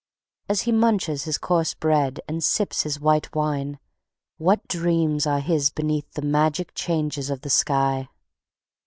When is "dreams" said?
4.67-5.27